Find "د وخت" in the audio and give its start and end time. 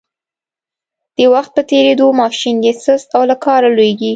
1.17-1.51